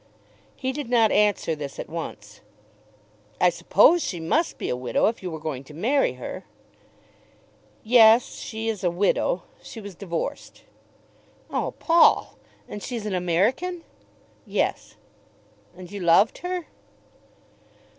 He 0.55 0.71
did 0.71 0.89
not 0.89 1.11
answer 1.11 1.53
this 1.53 1.77
at 1.77 1.87
once. 1.87 2.41
"I 3.39 3.51
suppose 3.51 4.01
she 4.03 4.19
must 4.19 4.57
be 4.57 4.67
a 4.67 4.75
widow 4.75 5.05
if 5.05 5.21
you 5.21 5.29
were 5.29 5.37
going 5.37 5.63
to 5.65 5.75
marry 5.75 6.13
her." 6.13 6.43
"Yes; 7.83 8.33
she 8.37 8.67
is 8.67 8.83
a 8.83 8.89
widow. 8.89 9.43
She 9.61 9.79
was 9.79 9.93
divorced." 9.93 10.63
"Oh, 11.51 11.75
Paul! 11.77 12.39
And 12.67 12.81
she 12.81 12.95
is 12.95 13.05
an 13.05 13.13
American?" 13.13 13.83
"Yes." 14.47 14.95
"And 15.77 15.91
you 15.91 15.99
loved 15.99 16.39
her?" 16.39 16.65